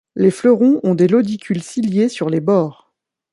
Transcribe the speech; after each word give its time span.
Les 0.15 0.31
fleurons 0.31 0.79
ont 0.81 0.95
des 0.95 1.07
lodicules 1.07 1.61
ciliés 1.61 2.09
sur 2.09 2.27
les 2.31 2.39
bords. 2.41 2.91